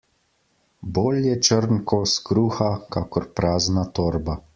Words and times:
Bolje 0.97 1.35
črn 1.47 1.83
kos 1.91 2.15
kruha, 2.29 2.71
kakor 2.97 3.29
prazna 3.41 3.85
torba. 4.01 4.37